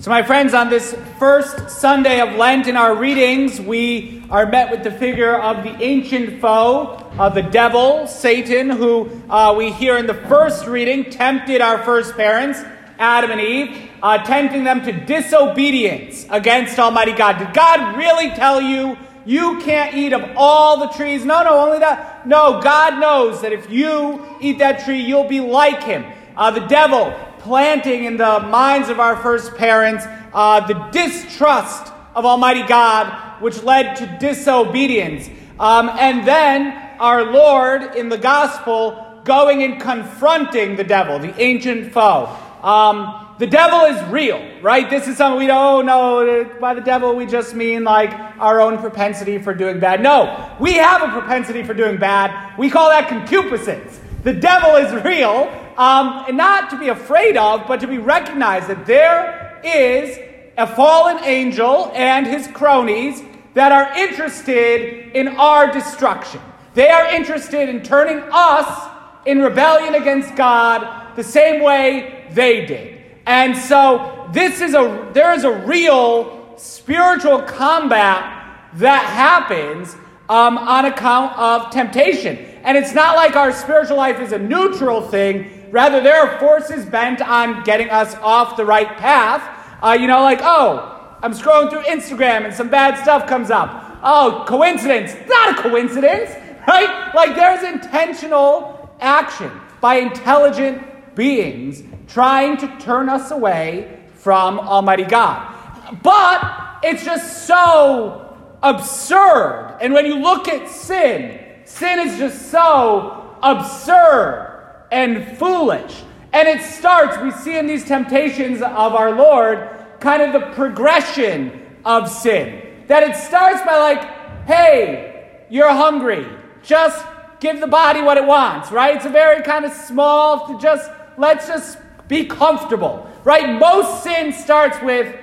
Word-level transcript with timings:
So, 0.00 0.10
my 0.10 0.24
friends, 0.24 0.54
on 0.54 0.70
this 0.70 0.92
first 1.20 1.70
Sunday 1.70 2.20
of 2.20 2.34
Lent 2.36 2.66
in 2.66 2.76
our 2.76 2.96
readings, 2.96 3.60
we 3.60 4.24
are 4.28 4.44
met 4.44 4.72
with 4.72 4.82
the 4.82 4.90
figure 4.90 5.36
of 5.36 5.62
the 5.62 5.70
ancient 5.80 6.40
foe, 6.40 7.12
of 7.16 7.36
the 7.36 7.42
devil, 7.42 8.08
Satan, 8.08 8.70
who 8.70 9.08
uh, 9.30 9.54
we 9.56 9.70
hear 9.70 9.96
in 9.96 10.08
the 10.08 10.14
first 10.14 10.66
reading 10.66 11.10
tempted 11.10 11.60
our 11.60 11.80
first 11.84 12.16
parents, 12.16 12.58
Adam 12.98 13.30
and 13.30 13.40
Eve, 13.40 13.88
uh, 14.02 14.18
tempting 14.24 14.64
them 14.64 14.82
to 14.82 14.90
disobedience 14.90 16.26
against 16.28 16.76
Almighty 16.76 17.12
God. 17.12 17.38
Did 17.38 17.54
God 17.54 17.96
really 17.96 18.30
tell 18.30 18.60
you 18.60 18.98
you 19.24 19.60
can't 19.60 19.94
eat 19.94 20.12
of 20.12 20.28
all 20.36 20.80
the 20.80 20.88
trees? 20.88 21.24
No, 21.24 21.44
no, 21.44 21.66
only 21.66 21.78
that. 21.78 22.26
No, 22.26 22.60
God 22.60 22.98
knows 22.98 23.42
that 23.42 23.52
if 23.52 23.70
you 23.70 24.26
eat 24.40 24.58
that 24.58 24.84
tree, 24.84 25.00
you'll 25.00 25.28
be 25.28 25.38
like 25.38 25.84
him. 25.84 26.04
Uh, 26.36 26.50
the 26.50 26.66
devil 26.66 27.14
planting 27.44 28.04
in 28.04 28.16
the 28.16 28.40
minds 28.40 28.88
of 28.88 28.98
our 28.98 29.16
first 29.16 29.54
parents 29.54 30.04
uh, 30.32 30.66
the 30.66 30.74
distrust 30.90 31.92
of 32.14 32.24
Almighty 32.24 32.62
God, 32.62 33.40
which 33.40 33.62
led 33.62 33.96
to 33.96 34.18
disobedience. 34.18 35.28
Um, 35.60 35.90
and 35.90 36.26
then 36.26 36.72
our 36.98 37.22
Lord 37.22 37.96
in 37.96 38.08
the 38.08 38.18
gospel 38.18 39.20
going 39.24 39.62
and 39.62 39.80
confronting 39.80 40.76
the 40.76 40.84
devil, 40.84 41.18
the 41.18 41.38
ancient 41.40 41.92
foe. 41.92 42.34
Um, 42.62 43.36
the 43.38 43.46
devil 43.46 43.80
is 43.80 44.02
real, 44.10 44.40
right? 44.62 44.88
This 44.88 45.06
is 45.06 45.16
something 45.16 45.38
we 45.38 45.46
don't 45.46 45.84
know. 45.84 46.50
By 46.60 46.72
the 46.72 46.80
devil, 46.80 47.14
we 47.14 47.26
just 47.26 47.54
mean 47.54 47.84
like 47.84 48.12
our 48.38 48.60
own 48.60 48.78
propensity 48.78 49.38
for 49.38 49.52
doing 49.52 49.80
bad. 49.80 50.02
No, 50.02 50.56
we 50.58 50.74
have 50.74 51.02
a 51.02 51.08
propensity 51.08 51.62
for 51.62 51.74
doing 51.74 51.98
bad. 51.98 52.56
We 52.58 52.70
call 52.70 52.88
that 52.88 53.08
concupiscence. 53.08 54.00
The 54.24 54.32
devil 54.32 54.76
is 54.76 55.04
real, 55.04 55.52
um, 55.76 56.24
and 56.26 56.36
not 56.36 56.70
to 56.70 56.78
be 56.78 56.88
afraid 56.88 57.36
of, 57.36 57.68
but 57.68 57.80
to 57.80 57.86
be 57.86 57.98
recognized 57.98 58.68
that 58.68 58.86
there 58.86 59.60
is 59.62 60.18
a 60.56 60.66
fallen 60.66 61.22
angel 61.24 61.92
and 61.94 62.26
his 62.26 62.46
cronies 62.48 63.22
that 63.52 63.70
are 63.70 63.92
interested 63.98 65.12
in 65.14 65.28
our 65.28 65.70
destruction. 65.70 66.40
They 66.72 66.88
are 66.88 67.06
interested 67.14 67.68
in 67.68 67.82
turning 67.82 68.22
us 68.32 68.90
in 69.26 69.40
rebellion 69.40 69.94
against 69.94 70.34
God 70.36 71.16
the 71.16 71.22
same 71.22 71.62
way 71.62 72.26
they 72.32 72.64
did. 72.64 73.00
And 73.26 73.56
so 73.56 74.28
this 74.32 74.60
is 74.60 74.74
a 74.74 75.10
there 75.12 75.34
is 75.34 75.44
a 75.44 75.52
real 75.52 76.54
spiritual 76.56 77.42
combat 77.42 78.70
that 78.74 79.04
happens 79.04 79.94
um, 80.28 80.58
on 80.58 80.86
account 80.86 81.38
of 81.38 81.70
temptation. 81.70 82.53
And 82.64 82.76
it's 82.76 82.94
not 82.94 83.14
like 83.14 83.36
our 83.36 83.52
spiritual 83.52 83.96
life 83.96 84.20
is 84.20 84.32
a 84.32 84.38
neutral 84.38 85.02
thing 85.02 85.64
Rather, 85.74 86.00
there 86.00 86.20
are 86.20 86.38
forces 86.38 86.86
bent 86.86 87.20
on 87.20 87.64
getting 87.64 87.90
us 87.90 88.14
off 88.22 88.56
the 88.56 88.64
right 88.64 88.96
path. 88.96 89.42
Uh, 89.82 89.90
you 89.90 90.06
know, 90.06 90.22
like, 90.22 90.38
oh, 90.40 91.16
I'm 91.20 91.32
scrolling 91.32 91.68
through 91.68 91.82
Instagram 91.82 92.44
and 92.44 92.54
some 92.54 92.68
bad 92.68 92.96
stuff 93.02 93.26
comes 93.26 93.50
up. 93.50 93.98
Oh, 94.00 94.44
coincidence. 94.46 95.16
Not 95.26 95.58
a 95.58 95.62
coincidence, 95.62 96.30
right? 96.68 97.12
Like, 97.12 97.34
there's 97.34 97.64
intentional 97.64 98.94
action 99.00 99.50
by 99.80 99.96
intelligent 99.96 101.16
beings 101.16 101.82
trying 102.06 102.56
to 102.58 102.68
turn 102.78 103.08
us 103.08 103.32
away 103.32 103.98
from 104.14 104.60
Almighty 104.60 105.02
God. 105.02 105.56
But 106.04 106.78
it's 106.84 107.04
just 107.04 107.48
so 107.48 108.38
absurd. 108.62 109.78
And 109.80 109.92
when 109.92 110.06
you 110.06 110.20
look 110.20 110.46
at 110.46 110.68
sin, 110.68 111.43
sin 111.64 111.98
is 112.00 112.18
just 112.18 112.50
so 112.50 113.36
absurd 113.42 114.86
and 114.90 115.36
foolish. 115.38 116.02
And 116.32 116.48
it 116.48 116.62
starts, 116.62 117.16
we 117.18 117.30
see 117.30 117.58
in 117.58 117.66
these 117.66 117.84
temptations 117.84 118.60
of 118.60 118.94
our 118.94 119.12
Lord, 119.12 119.68
kind 120.00 120.22
of 120.22 120.32
the 120.32 120.50
progression 120.54 121.78
of 121.84 122.08
sin. 122.08 122.84
That 122.88 123.02
it 123.02 123.16
starts 123.16 123.62
by, 123.62 123.78
like, 123.78 124.46
hey, 124.46 125.44
you're 125.48 125.72
hungry. 125.72 126.26
Just 126.62 127.04
give 127.40 127.60
the 127.60 127.66
body 127.66 128.02
what 128.02 128.16
it 128.16 128.24
wants, 128.24 128.72
right? 128.72 128.96
It's 128.96 129.04
a 129.04 129.10
very 129.10 129.42
kind 129.42 129.64
of 129.64 129.72
small, 129.72 130.48
to 130.48 130.58
just, 130.58 130.90
let's 131.18 131.46
just 131.46 131.78
be 132.08 132.24
comfortable, 132.24 133.08
right? 133.22 133.58
Most 133.58 134.02
sin 134.02 134.32
starts 134.32 134.80
with, 134.82 135.14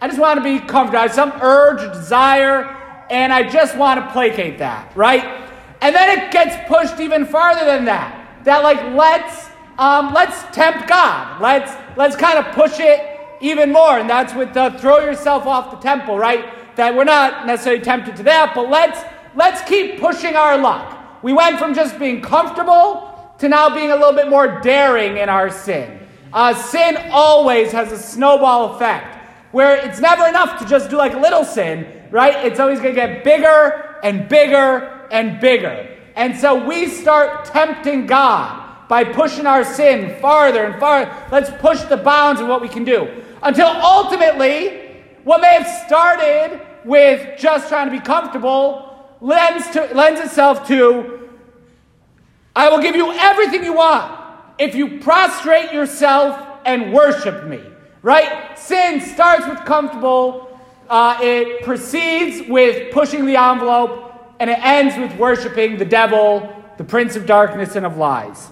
I 0.00 0.06
just 0.06 0.20
want 0.20 0.38
to 0.38 0.44
be 0.44 0.58
comfortable. 0.58 0.98
I 0.98 1.02
have 1.02 1.12
some 1.12 1.32
urge, 1.42 1.80
desire, 1.92 2.64
and 3.10 3.32
I 3.32 3.48
just 3.48 3.76
want 3.76 4.00
to 4.00 4.12
placate 4.12 4.58
that, 4.58 4.94
right? 4.96 5.39
And 5.80 5.94
then 5.94 6.18
it 6.18 6.30
gets 6.30 6.56
pushed 6.68 7.00
even 7.00 7.24
farther 7.24 7.64
than 7.64 7.86
that 7.86 8.20
that 8.44 8.62
like 8.62 8.82
let's 8.94 9.48
um, 9.78 10.12
let's 10.12 10.42
tempt 10.54 10.88
God. 10.88 11.40
Let's 11.40 11.72
let's 11.96 12.16
kind 12.16 12.38
of 12.38 12.54
push 12.54 12.78
it 12.78 13.18
even 13.40 13.72
more, 13.72 13.98
and 13.98 14.08
that's 14.08 14.34
with 14.34 14.52
the 14.52 14.76
throw 14.78 14.98
yourself 14.98 15.46
off 15.46 15.70
the 15.70 15.78
temple, 15.78 16.18
right? 16.18 16.76
That 16.76 16.94
we're 16.94 17.04
not 17.04 17.46
necessarily 17.46 17.82
tempted 17.82 18.16
to 18.16 18.22
that, 18.24 18.52
but 18.54 18.68
let's 18.68 19.00
let's 19.34 19.62
keep 19.62 20.00
pushing 20.00 20.36
our 20.36 20.58
luck. 20.58 21.22
We 21.22 21.32
went 21.32 21.58
from 21.58 21.74
just 21.74 21.98
being 21.98 22.20
comfortable 22.22 23.34
to 23.38 23.48
now 23.48 23.74
being 23.74 23.90
a 23.90 23.96
little 23.96 24.12
bit 24.12 24.28
more 24.28 24.60
daring 24.60 25.16
in 25.16 25.28
our 25.28 25.50
sin. 25.50 25.98
Uh, 26.32 26.54
sin 26.54 26.96
always 27.10 27.72
has 27.72 27.90
a 27.92 27.98
snowball 27.98 28.74
effect 28.74 29.19
where 29.52 29.76
it's 29.76 30.00
never 30.00 30.26
enough 30.26 30.58
to 30.60 30.66
just 30.66 30.90
do 30.90 30.96
like 30.96 31.14
a 31.14 31.18
little 31.18 31.44
sin, 31.44 31.86
right? 32.10 32.46
It's 32.46 32.60
always 32.60 32.80
going 32.80 32.94
to 32.94 33.00
get 33.00 33.24
bigger 33.24 33.98
and 34.02 34.28
bigger 34.28 35.06
and 35.10 35.40
bigger. 35.40 35.96
And 36.16 36.36
so 36.36 36.66
we 36.66 36.88
start 36.88 37.46
tempting 37.46 38.06
God 38.06 38.88
by 38.88 39.04
pushing 39.04 39.46
our 39.46 39.64
sin 39.64 40.20
farther 40.20 40.64
and 40.64 40.78
farther. 40.80 41.14
Let's 41.30 41.50
push 41.60 41.80
the 41.82 41.96
bounds 41.96 42.40
of 42.40 42.48
what 42.48 42.60
we 42.60 42.68
can 42.68 42.84
do. 42.84 43.08
Until 43.42 43.66
ultimately, 43.66 44.96
what 45.24 45.40
may 45.40 45.54
have 45.62 45.86
started 45.86 46.60
with 46.84 47.38
just 47.38 47.68
trying 47.68 47.90
to 47.90 47.92
be 47.92 48.00
comfortable 48.00 49.14
lends, 49.20 49.68
to, 49.70 49.90
lends 49.94 50.20
itself 50.20 50.66
to 50.68 51.20
I 52.54 52.68
will 52.68 52.80
give 52.80 52.96
you 52.96 53.12
everything 53.12 53.64
you 53.64 53.74
want 53.74 54.12
if 54.58 54.74
you 54.74 54.98
prostrate 54.98 55.72
yourself 55.72 56.60
and 56.64 56.92
worship 56.92 57.46
me. 57.46 57.62
Right? 58.02 58.58
Sin 58.58 59.00
starts 59.00 59.46
with 59.46 59.64
comfortable, 59.64 60.58
uh, 60.88 61.18
it 61.20 61.62
proceeds 61.62 62.48
with 62.48 62.92
pushing 62.92 63.26
the 63.26 63.36
envelope 63.36 64.34
and 64.40 64.48
it 64.48 64.58
ends 64.58 64.96
with 64.96 65.18
worshiping 65.18 65.76
the 65.76 65.84
devil, 65.84 66.54
the 66.78 66.84
prince 66.84 67.14
of 67.14 67.26
darkness 67.26 67.76
and 67.76 67.84
of 67.84 67.96
lies. 67.96 68.48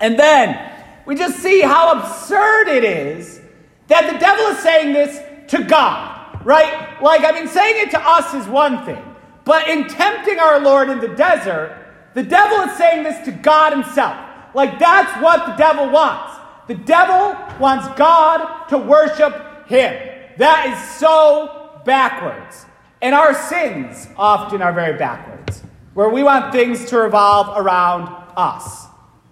And 0.00 0.18
then 0.18 0.72
we 1.04 1.14
just 1.14 1.38
see 1.40 1.60
how 1.60 2.00
absurd 2.00 2.68
it 2.68 2.84
is 2.84 3.40
that 3.88 4.10
the 4.10 4.18
devil 4.18 4.46
is 4.46 4.58
saying 4.60 4.92
this 4.92 5.20
to 5.52 5.62
God, 5.64 6.44
right? 6.44 7.02
Like, 7.02 7.24
I 7.24 7.32
mean, 7.32 7.48
saying 7.48 7.86
it 7.86 7.90
to 7.90 8.00
us 8.00 8.32
is 8.34 8.46
one 8.46 8.84
thing, 8.86 9.02
but 9.44 9.68
in 9.68 9.88
tempting 9.88 10.38
our 10.38 10.60
Lord 10.60 10.88
in 10.88 11.00
the 11.00 11.08
desert, 11.08 11.76
the 12.14 12.22
devil 12.22 12.60
is 12.60 12.76
saying 12.76 13.02
this 13.02 13.24
to 13.26 13.32
God 13.32 13.72
himself. 13.72 14.16
Like, 14.54 14.78
that's 14.78 15.22
what 15.22 15.46
the 15.46 15.52
devil 15.54 15.90
wants. 15.90 16.29
The 16.70 16.76
devil 16.76 17.36
wants 17.58 17.88
God 17.98 18.68
to 18.68 18.78
worship 18.78 19.66
him. 19.66 19.92
That 20.36 20.68
is 20.68 20.98
so 21.00 21.80
backwards. 21.84 22.64
And 23.02 23.12
our 23.12 23.34
sins 23.34 24.06
often 24.16 24.62
are 24.62 24.72
very 24.72 24.96
backwards, 24.96 25.64
where 25.94 26.08
we 26.08 26.22
want 26.22 26.52
things 26.52 26.84
to 26.90 26.98
revolve 26.98 27.58
around 27.58 28.06
us. 28.36 28.86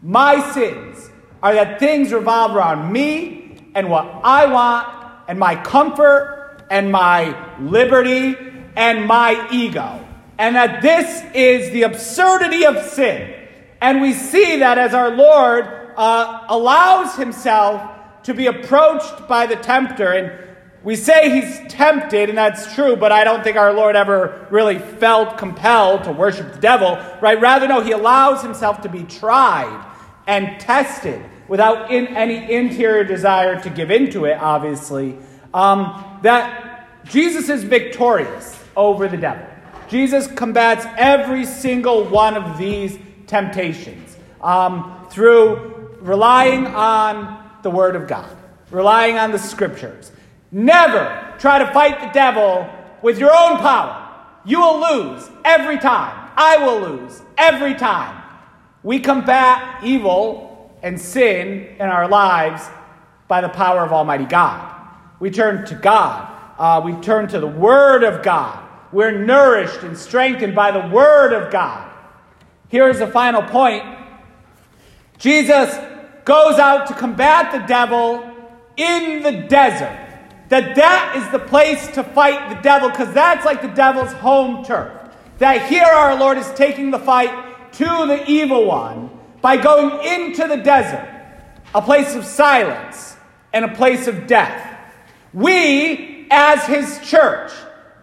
My 0.00 0.48
sins 0.52 1.10
are 1.42 1.54
that 1.54 1.80
things 1.80 2.12
revolve 2.12 2.54
around 2.54 2.92
me 2.92 3.72
and 3.74 3.90
what 3.90 4.04
I 4.22 4.46
want, 4.46 4.86
and 5.26 5.36
my 5.36 5.56
comfort, 5.56 6.64
and 6.70 6.92
my 6.92 7.34
liberty, 7.58 8.36
and 8.76 9.06
my 9.06 9.48
ego. 9.50 10.06
And 10.38 10.54
that 10.54 10.82
this 10.82 11.24
is 11.34 11.72
the 11.72 11.82
absurdity 11.82 12.64
of 12.64 12.80
sin. 12.90 13.34
And 13.80 14.02
we 14.02 14.12
see 14.12 14.60
that 14.60 14.78
as 14.78 14.94
our 14.94 15.10
Lord 15.10 15.83
uh, 15.96 16.46
allows 16.48 17.16
himself 17.16 17.90
to 18.24 18.34
be 18.34 18.46
approached 18.46 19.28
by 19.28 19.46
the 19.46 19.56
tempter. 19.56 20.12
And 20.12 20.32
we 20.82 20.96
say 20.96 21.40
he's 21.40 21.72
tempted, 21.72 22.28
and 22.28 22.36
that's 22.36 22.74
true, 22.74 22.96
but 22.96 23.12
I 23.12 23.24
don't 23.24 23.42
think 23.42 23.56
our 23.56 23.72
Lord 23.72 23.96
ever 23.96 24.46
really 24.50 24.78
felt 24.78 25.38
compelled 25.38 26.04
to 26.04 26.12
worship 26.12 26.52
the 26.52 26.60
devil, 26.60 26.98
right? 27.20 27.40
Rather, 27.40 27.66
no, 27.66 27.80
he 27.80 27.92
allows 27.92 28.42
himself 28.42 28.82
to 28.82 28.88
be 28.88 29.04
tried 29.04 29.84
and 30.26 30.60
tested 30.60 31.22
without 31.48 31.90
in 31.90 32.06
any 32.08 32.52
interior 32.52 33.04
desire 33.04 33.60
to 33.62 33.70
give 33.70 33.90
into 33.90 34.24
it, 34.24 34.38
obviously. 34.38 35.16
Um, 35.52 36.18
that 36.22 36.88
Jesus 37.04 37.48
is 37.48 37.64
victorious 37.64 38.62
over 38.76 39.08
the 39.08 39.16
devil. 39.16 39.46
Jesus 39.88 40.26
combats 40.26 40.86
every 40.96 41.44
single 41.44 42.04
one 42.04 42.36
of 42.36 42.58
these 42.58 42.98
temptations 43.26 44.16
um, 44.42 45.06
through 45.10 45.73
relying 46.04 46.66
on 46.66 47.42
the 47.62 47.70
Word 47.70 47.96
of 47.96 48.06
God, 48.06 48.30
relying 48.70 49.16
on 49.16 49.32
the 49.32 49.38
Scriptures. 49.38 50.12
Never 50.52 51.34
try 51.38 51.58
to 51.58 51.72
fight 51.72 52.00
the 52.00 52.12
devil 52.12 52.68
with 53.02 53.18
your 53.18 53.34
own 53.34 53.56
power. 53.56 54.02
You 54.44 54.60
will 54.60 54.80
lose 54.80 55.28
every 55.44 55.78
time. 55.78 56.30
I 56.36 56.58
will 56.58 56.80
lose 56.80 57.22
every 57.38 57.74
time. 57.74 58.22
We 58.82 59.00
combat 59.00 59.82
evil 59.82 60.78
and 60.82 61.00
sin 61.00 61.74
in 61.78 61.88
our 61.88 62.06
lives 62.06 62.68
by 63.26 63.40
the 63.40 63.48
power 63.48 63.80
of 63.80 63.92
Almighty 63.92 64.26
God. 64.26 64.72
We 65.20 65.30
turn 65.30 65.64
to 65.66 65.74
God. 65.74 66.30
Uh, 66.58 66.82
we 66.84 66.92
turn 67.00 67.28
to 67.28 67.40
the 67.40 67.46
Word 67.46 68.04
of 68.04 68.22
God. 68.22 68.68
We're 68.92 69.24
nourished 69.24 69.82
and 69.82 69.96
strengthened 69.96 70.54
by 70.54 70.70
the 70.70 70.86
Word 70.94 71.32
of 71.32 71.50
God. 71.50 71.90
Here 72.68 72.88
is 72.88 72.98
the 72.98 73.06
final 73.06 73.42
point 73.42 73.84
Jesus 75.16 75.74
goes 76.24 76.58
out 76.58 76.86
to 76.88 76.94
combat 76.94 77.52
the 77.52 77.66
devil 77.66 78.30
in 78.76 79.22
the 79.22 79.46
desert. 79.48 80.00
That 80.48 80.76
that 80.76 81.16
is 81.16 81.30
the 81.32 81.38
place 81.38 81.86
to 81.94 82.02
fight 82.02 82.54
the 82.54 82.60
devil 82.62 82.90
because 82.90 83.12
that's 83.14 83.44
like 83.44 83.62
the 83.62 83.68
devil's 83.68 84.12
home 84.12 84.64
turf. 84.64 84.92
That 85.38 85.66
here 85.68 85.84
our 85.84 86.18
Lord 86.18 86.38
is 86.38 86.50
taking 86.52 86.90
the 86.90 86.98
fight 86.98 87.72
to 87.72 87.84
the 87.84 88.24
evil 88.28 88.66
one 88.66 89.10
by 89.40 89.56
going 89.56 90.04
into 90.04 90.46
the 90.46 90.56
desert, 90.56 91.08
a 91.74 91.82
place 91.82 92.14
of 92.14 92.24
silence 92.24 93.16
and 93.52 93.64
a 93.64 93.74
place 93.74 94.06
of 94.06 94.26
death. 94.26 94.70
We, 95.32 96.26
as 96.30 96.64
his 96.66 97.00
church, 97.02 97.52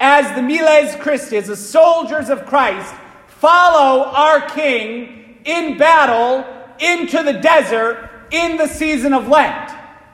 as 0.00 0.34
the 0.34 0.42
Miles 0.42 0.96
Christi, 0.96 1.36
as 1.36 1.48
the 1.48 1.56
soldiers 1.56 2.30
of 2.30 2.46
Christ, 2.46 2.94
follow 3.26 4.04
our 4.04 4.48
King 4.48 5.40
in 5.44 5.76
battle 5.76 6.44
into 6.78 7.22
the 7.22 7.34
desert 7.34 8.07
in 8.30 8.56
the 8.56 8.66
season 8.66 9.12
of 9.12 9.28
Lent. 9.28 9.70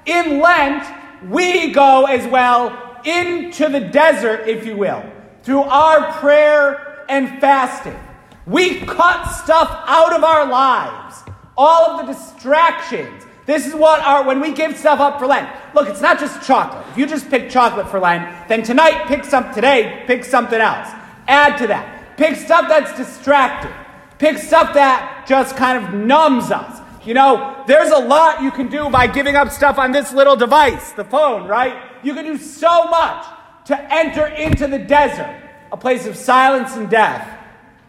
In 0.06 0.40
Lent, 0.40 0.84
we 1.30 1.72
go 1.72 2.06
as 2.06 2.26
well 2.28 3.00
into 3.04 3.68
the 3.68 3.80
desert, 3.80 4.48
if 4.48 4.66
you 4.66 4.76
will, 4.76 5.04
through 5.42 5.62
our 5.62 6.12
prayer 6.14 7.04
and 7.08 7.40
fasting. 7.40 7.98
We 8.46 8.80
cut 8.80 9.24
stuff 9.24 9.70
out 9.86 10.14
of 10.14 10.22
our 10.22 10.46
lives, 10.46 11.22
all 11.56 11.90
of 11.90 12.06
the 12.06 12.12
distractions. 12.12 13.24
This 13.46 13.66
is 13.66 13.74
what 13.74 14.00
our, 14.00 14.24
when 14.24 14.40
we 14.40 14.52
give 14.52 14.76
stuff 14.76 15.00
up 15.00 15.18
for 15.18 15.26
Lent. 15.26 15.48
Look, 15.74 15.88
it's 15.88 16.00
not 16.00 16.18
just 16.18 16.46
chocolate. 16.46 16.86
If 16.90 16.98
you 16.98 17.06
just 17.06 17.28
pick 17.28 17.50
chocolate 17.50 17.88
for 17.88 18.00
Lent, 18.00 18.48
then 18.48 18.62
tonight 18.62 19.06
pick 19.06 19.24
some, 19.24 19.52
today 19.52 20.04
pick 20.06 20.24
something 20.24 20.60
else. 20.60 20.88
Add 21.26 21.58
to 21.58 21.66
that. 21.66 22.16
Pick 22.16 22.36
stuff 22.36 22.68
that's 22.68 22.96
distracting. 22.96 23.72
Pick 24.18 24.38
stuff 24.38 24.74
that 24.74 25.26
just 25.26 25.56
kind 25.56 25.84
of 25.84 25.92
numbs 25.92 26.50
us. 26.50 26.80
You 27.06 27.12
know, 27.12 27.62
there's 27.66 27.90
a 27.90 27.98
lot 27.98 28.42
you 28.42 28.50
can 28.50 28.68
do 28.68 28.88
by 28.88 29.06
giving 29.06 29.36
up 29.36 29.50
stuff 29.50 29.78
on 29.78 29.92
this 29.92 30.12
little 30.12 30.36
device, 30.36 30.92
the 30.92 31.04
phone, 31.04 31.46
right? 31.46 31.76
You 32.02 32.14
can 32.14 32.24
do 32.24 32.38
so 32.38 32.84
much 32.84 33.26
to 33.66 33.94
enter 33.94 34.26
into 34.26 34.66
the 34.66 34.78
desert, 34.78 35.42
a 35.70 35.76
place 35.76 36.06
of 36.06 36.16
silence 36.16 36.76
and 36.76 36.88
death, 36.88 37.28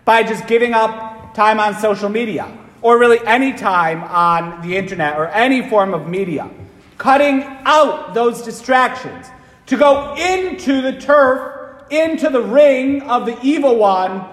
by 0.03 0.23
just 0.23 0.47
giving 0.47 0.73
up 0.73 1.33
time 1.33 1.59
on 1.59 1.75
social 1.75 2.09
media, 2.09 2.51
or 2.81 3.00
really 3.00 3.19
any 3.25 3.53
time 3.53 4.03
on 4.03 4.62
the 4.67 4.75
internet 4.75 5.18
or 5.18 5.27
any 5.27 5.68
form 5.69 5.94
of 5.94 6.07
media. 6.07 6.50
Cutting 6.97 7.44
out 7.65 8.13
those 8.13 8.41
distractions 8.41 9.27
to 9.68 9.77
go 9.77 10.13
into 10.15 10.81
the 10.81 11.00
turf, 11.00 11.83
into 11.89 12.29
the 12.29 12.41
ring 12.41 13.01
of 13.03 13.25
the 13.25 13.38
evil 13.41 13.77
one, 13.77 14.25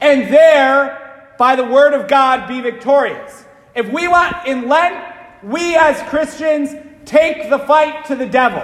and 0.00 0.32
there, 0.32 1.34
by 1.38 1.54
the 1.54 1.64
word 1.64 1.94
of 1.94 2.08
God, 2.08 2.48
be 2.48 2.60
victorious. 2.60 3.44
If 3.74 3.90
we 3.90 4.06
want 4.06 4.46
in 4.46 4.68
Lent, 4.68 5.02
we 5.42 5.74
as 5.76 6.00
Christians 6.08 6.74
take 7.04 7.48
the 7.50 7.58
fight 7.60 8.04
to 8.06 8.16
the 8.16 8.26
devil 8.26 8.62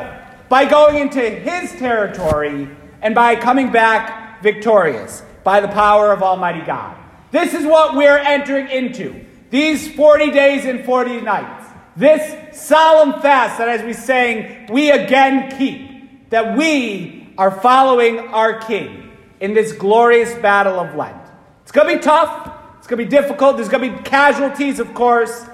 by 0.48 0.64
going 0.64 0.96
into 0.96 1.20
his 1.20 1.72
territory 1.72 2.68
and 3.00 3.14
by 3.14 3.36
coming 3.36 3.72
back 3.72 4.42
victorious 4.42 5.22
by 5.44 5.60
the 5.60 5.68
power 5.68 6.12
of 6.12 6.22
Almighty 6.22 6.64
God. 6.64 6.96
This 7.30 7.54
is 7.54 7.64
what 7.64 7.96
we're 7.96 8.18
entering 8.18 8.68
into. 8.68 9.24
These 9.50 9.94
40 9.94 10.30
days 10.30 10.64
and 10.64 10.84
40 10.84 11.22
nights. 11.22 11.66
This 11.96 12.56
solemn 12.66 13.20
fast 13.20 13.58
that, 13.58 13.68
as 13.68 13.82
we 13.82 13.92
sang, 13.92 14.70
we 14.70 14.90
again 14.90 15.56
keep. 15.58 16.30
That 16.30 16.56
we 16.56 17.32
are 17.38 17.50
following 17.50 18.18
our 18.18 18.60
King 18.60 19.10
in 19.40 19.54
this 19.54 19.72
glorious 19.72 20.34
battle 20.34 20.78
of 20.78 20.94
Lent. 20.94 21.16
It's 21.62 21.72
going 21.72 21.88
to 21.88 21.96
be 21.96 22.02
tough. 22.02 22.57
It's 22.88 22.96
going 22.96 23.06
to 23.06 23.16
be 23.16 23.22
difficult. 23.22 23.56
There's 23.56 23.68
going 23.68 23.90
to 23.90 23.98
be 23.98 24.02
casualties, 24.02 24.80
of 24.80 24.94
course, 24.94 25.44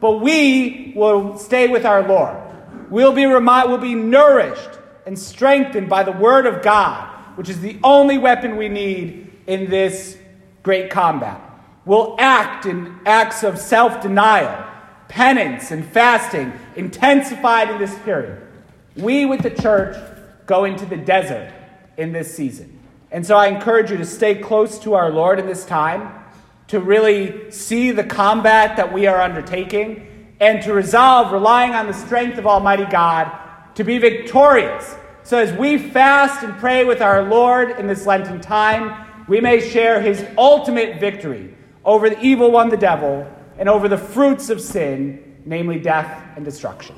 but 0.00 0.20
we 0.20 0.92
will 0.96 1.38
stay 1.38 1.68
with 1.68 1.86
our 1.86 2.02
Lord. 2.02 2.36
We'll 2.90 3.12
be, 3.12 3.26
remi- 3.26 3.68
we'll 3.68 3.78
be 3.78 3.94
nourished 3.94 4.80
and 5.06 5.16
strengthened 5.16 5.88
by 5.88 6.02
the 6.02 6.10
Word 6.10 6.46
of 6.46 6.62
God, 6.62 7.08
which 7.36 7.48
is 7.48 7.60
the 7.60 7.78
only 7.84 8.18
weapon 8.18 8.56
we 8.56 8.68
need 8.68 9.30
in 9.46 9.70
this 9.70 10.18
great 10.64 10.90
combat. 10.90 11.40
We'll 11.84 12.16
act 12.18 12.66
in 12.66 12.98
acts 13.06 13.44
of 13.44 13.56
self 13.56 14.02
denial, 14.02 14.66
penance, 15.06 15.70
and 15.70 15.84
fasting, 15.84 16.52
intensified 16.74 17.70
in 17.70 17.78
this 17.78 17.96
period. 18.00 18.42
We, 18.96 19.26
with 19.26 19.42
the 19.44 19.50
church, 19.50 19.96
go 20.44 20.64
into 20.64 20.86
the 20.86 20.96
desert 20.96 21.52
in 21.96 22.10
this 22.10 22.34
season. 22.34 22.80
And 23.12 23.24
so 23.24 23.36
I 23.36 23.46
encourage 23.46 23.92
you 23.92 23.96
to 23.98 24.04
stay 24.04 24.34
close 24.34 24.80
to 24.80 24.94
our 24.94 25.12
Lord 25.12 25.38
in 25.38 25.46
this 25.46 25.64
time 25.64 26.16
to 26.70 26.78
really 26.78 27.50
see 27.50 27.90
the 27.90 28.04
combat 28.04 28.76
that 28.76 28.92
we 28.92 29.08
are 29.08 29.20
undertaking 29.20 30.06
and 30.38 30.62
to 30.62 30.72
resolve, 30.72 31.32
relying 31.32 31.74
on 31.74 31.88
the 31.88 31.92
strength 31.92 32.38
of 32.38 32.46
Almighty 32.46 32.84
God, 32.84 33.28
to 33.74 33.82
be 33.82 33.98
victorious. 33.98 34.94
So 35.24 35.36
as 35.36 35.52
we 35.52 35.78
fast 35.78 36.44
and 36.44 36.56
pray 36.58 36.84
with 36.84 37.02
our 37.02 37.24
Lord 37.24 37.72
in 37.72 37.88
this 37.88 38.06
Lenten 38.06 38.40
time, 38.40 39.24
we 39.26 39.40
may 39.40 39.58
share 39.58 40.00
his 40.00 40.24
ultimate 40.38 41.00
victory 41.00 41.56
over 41.84 42.08
the 42.08 42.20
evil 42.20 42.52
one, 42.52 42.68
the 42.68 42.76
devil, 42.76 43.28
and 43.58 43.68
over 43.68 43.88
the 43.88 43.98
fruits 43.98 44.48
of 44.48 44.60
sin, 44.60 45.40
namely 45.44 45.80
death 45.80 46.22
and 46.36 46.44
destruction. 46.44 46.94